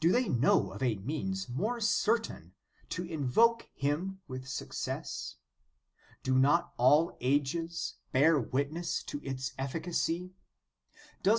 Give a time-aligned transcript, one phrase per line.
[0.00, 2.54] Do they know of a means more certain
[2.98, 5.36] o invoke Him with success?
[6.22, 10.30] Do not all ages bear witness to its efficacy?
[11.22, 11.38] Does not the * Catech.